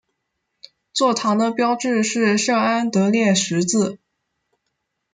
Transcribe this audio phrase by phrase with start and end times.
[0.93, 3.99] 座堂的标志是圣安德烈十字。